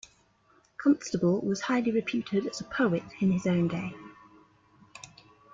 [0.77, 3.93] Constable was highly reputed as a poet in his own day.